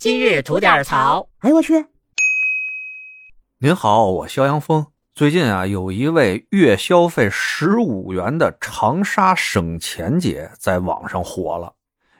[0.00, 1.28] 今日吐点槽。
[1.40, 1.84] 哎呦我去！
[3.58, 4.86] 您好，我肖阳峰。
[5.14, 11.74] 最近啊，有一位月消费十五元的长沙省钱姐在网上火了。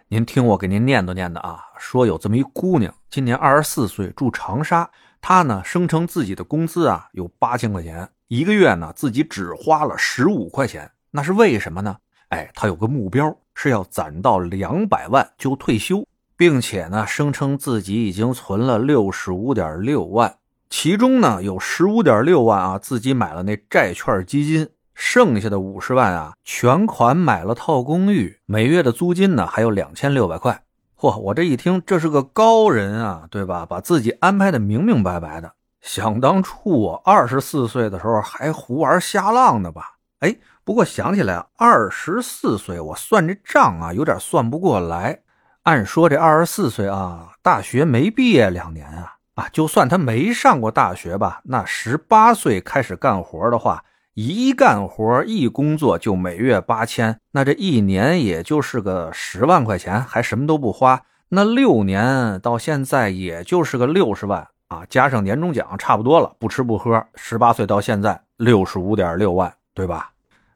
[0.09, 4.91] 您听我给您念叨念叨啊，说有这么一姑娘，今年二十四岁，住长沙。
[5.23, 10.91] 她呢声称自己的工资啊有八千块钱，一个月呢自己只花了十五块钱。
[11.11, 11.97] 那是为什么呢？
[12.29, 16.07] 哎，她有个目标是要攒到两百万就退休。
[16.41, 20.37] 并且呢，声称自己已经存了六十五点六万，
[20.71, 30.63] 其中呢有十五点六万啊，自己买了那债券基金，剩下的五十万啊，全款买了套公寓，每月的租金呢还有两千六百块。
[30.99, 33.67] 嚯，我这一听，这是个高人啊，对吧？
[33.69, 35.53] 把自己安排的明明白白的。
[35.83, 39.97] 想当初我二十四岁的时候还胡玩瞎浪的吧？
[40.21, 40.35] 哎，
[40.65, 45.21] 不过想起来，二十四岁我算这账啊，有点算不过来。
[45.65, 70.13] 按说这二十四岁啊，大学没毕业两年啊，啊，就算他没上过大学吧，那十八岁开始干活的话，一干活一工作就每月八千，那这一年也就是个十万块钱，还什么都不花，那六年到现在也就是个六十万啊，加上年终奖差不多了，不吃不喝，十八岁到现在六十五点六万，对吧？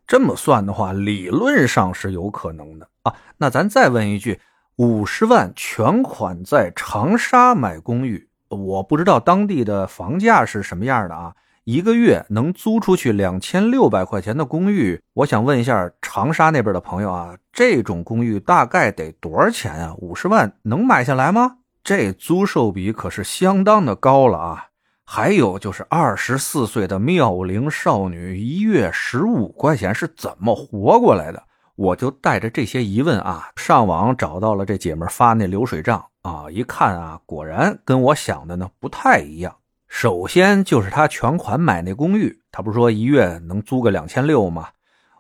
[0.07, 3.15] 这么算的话，理论上是有可能的啊。
[3.37, 4.41] 那咱再问一句。
[4.77, 11.33] 五十万全款在长沙买公寓，我不知道当地的房价是什么样的啊？
[11.63, 19.95] 一个月能租出去两千六百块钱的公寓，我想问一下长沙那边的朋友啊，这种公寓大概得多少钱啊？
[19.99, 21.59] 五十万能买下来吗？
[21.85, 24.67] 这租售比可是相当的高了啊！
[25.05, 31.45] 还有就是二十四岁的妙龄少女，一月十五块钱是怎么活过来的？
[31.77, 39.57] 我就带着这些疑问啊，上网找到了这姐们发那流水账啊，一看啊，果然跟我想的呢不太一样。
[39.89, 44.69] 首先就是她全款买那公寓，她不是说一月能租个两千六吗？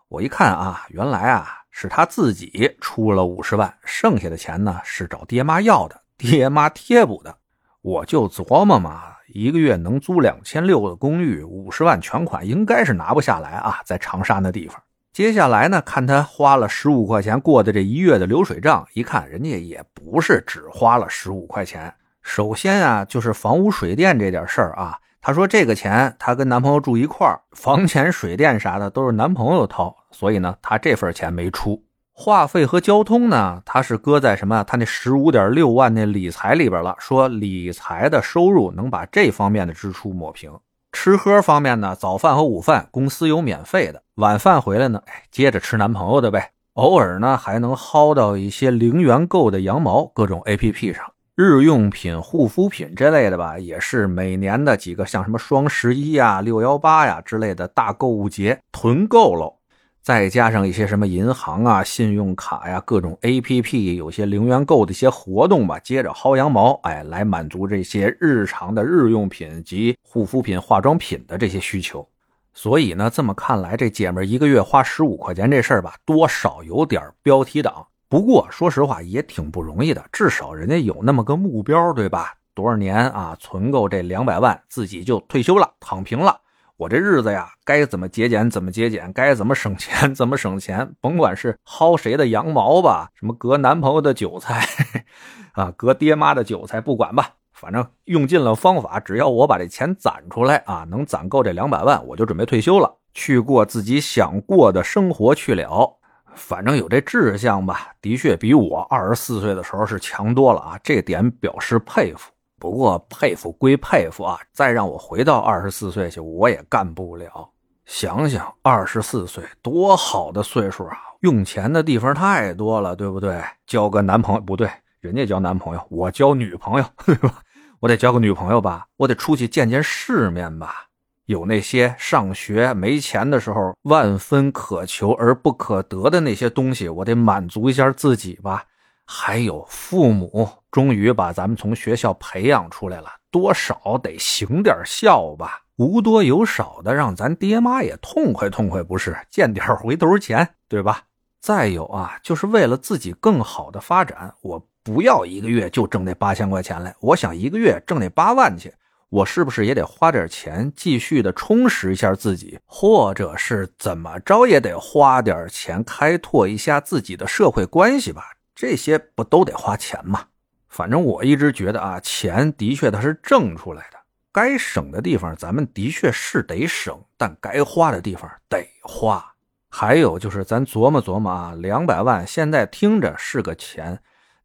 [0.08, 7.36] 我一看啊，原来啊是她自己出了五十万，剩下的钱呢是找爹妈要的，爹妈贴补的。
[7.82, 14.80] 我就琢磨嘛，一个月能租两千六的公寓，五十万全款应该是拿不下来啊，在长沙那地方。
[15.14, 21.94] 接下来呢，看他花了十五块钱过的这一月的流水账，一看人家也不是只花了十五块钱。
[22.20, 31.84] 首先啊，就是房屋水电这点事儿啊，他说这个钱他跟男朋友住一块儿，房钱、水电啥的都是男朋友掏，所以呢，他这份钱没出。
[32.12, 34.64] 话费和交通呢，他是搁在什么？
[34.64, 40.50] 他那十五点六万那理财里边了，说理财的收入能把这方面的支出抹平。
[40.90, 46.52] 吃喝方面呢，早饭和午饭公司有免费的，晚饭回来呢，哎，接着吃男朋友的呗。
[46.74, 51.04] 偶尔呢，还能薅到一些零元购的羊毛，各种 A P P 上，
[51.34, 59.52] 日用品、护肤品这类的吧，也是每年的几个像什么双十一呀、六幺八呀之类的大购物节囤够喽。
[60.00, 72.08] 再加上一些什么银行啊、信用卡呀、各种 A P P 有些零元购的一些活动吧，接着薅羊毛，哎，来满足这些日常的日用品及护肤品、化妆品的这些需求。
[72.54, 77.86] 所以呢，这么看来，这姐们一个月花十五块钱这事儿吧，多少有点标题党。
[78.08, 82.34] 不过说实话，也挺不容易的，至少人家有那么个目标，对吧？
[82.54, 86.40] 多少年啊，存够这两百万，自己就退休了，躺平了。
[86.76, 90.94] 我这日子呀，该怎么节俭怎么节俭，该怎么省钱 怎么省钱。
[91.00, 94.64] 甭管是薅谁的羊毛吧，什么割男朋友的韭菜，
[95.54, 105.96] 啊，割爹妈的韭菜，不管吧，反正用尽了方法，只要我把这钱攒出来啊，能攒够这两百万，我就准备退休了，去过自己想过的生活去了。
[106.34, 112.32] 反正有这志向吧，的确比我二十四岁的时候是强多了啊，这点表示佩服。
[112.58, 117.50] 不过佩服归佩服啊，再让我回到二十四岁去，我也干不了。
[117.86, 123.40] 想想二十四岁多好的岁数啊，用钱的地方太多了，对不对？
[123.66, 124.68] 交个男朋友不对，
[125.04, 127.42] 人家交男朋友，我交女朋友， 对吧？
[127.80, 130.86] 我得交个女朋友吧，我得出去见见世面吧。
[131.26, 138.64] 有那些上学没钱的时候万分渴求而不可得的那些东西，我得满足一下自己吧。
[139.04, 151.02] 还有父母终于把咱们从学校培养出来了，多少得行点孝吧，无多有少的让咱爹妈也痛快痛快，不是见点回头钱，对吧？
[151.44, 158.72] 再有啊，就是为了自己更好的发展，我不要一个月就挣那八千块钱来，我想一个月挣那八万去，
[159.10, 168.22] 我是不是也得花点钱继续的充实一下自己，或者是怎么着也得花点钱开拓一下自己的社会关系吧？
[168.54, 170.24] 这些不都得花钱吗？
[170.70, 173.98] 反正我一直觉得啊，钱的确它是挣出来的，
[174.32, 179.33] 该省的地方咱们的确是得省，但该花的地方得花。
[179.76, 183.98] 还有就是，咱琢磨琢磨啊，两百万现在听着是个钱，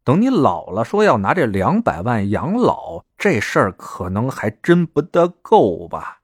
[0.04, 6.22] 等你老了说要拿这两百万养老，这事儿可能还真不得够吧？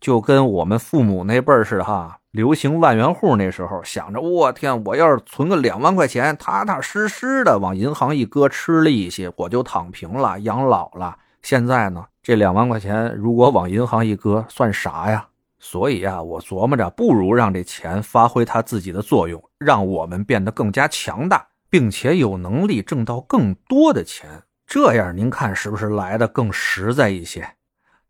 [0.00, 11.16] 就跟我们父母那辈儿似的哈，流行万元户那时候，想着我天，我要是存个两万块钱，踏踏实实的往银行一搁，吃利息，我就躺平了，养老了。
[11.42, 15.28] 现在呢，这两万块钱如果往银行一搁，算啥呀？
[15.60, 24.42] 所以啊，我琢磨着，不如让这钱发挥它自己的作用，让我们变得更加强大，并且有能力挣到更多的钱。
[24.66, 27.56] 这样您看是不是来的更实在一些？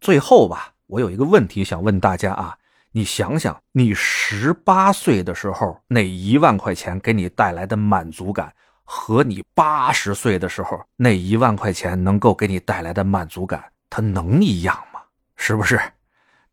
[0.00, 2.56] 最后吧，我有一个问题想问大家啊，
[2.92, 8.52] 你想想，你十八岁的时候那一万块钱给你带来的满足感，
[8.84, 15.00] 和你八十岁的时候那一万块钱能够给你带来的满足感，它能一样吗？
[15.36, 15.80] 是不是？